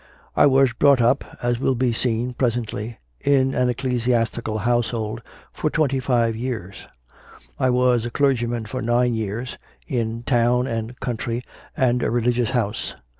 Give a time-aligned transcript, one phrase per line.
[0.35, 5.21] I was brought up, as will be seen presently, in an ecclesias tical household
[5.53, 6.87] for twenty five years;
[7.59, 11.43] I was a clergyman for nine years, in town and country
[11.77, 12.95] and a Religious House.